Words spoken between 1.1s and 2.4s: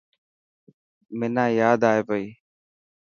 منا ياد ائي پئي.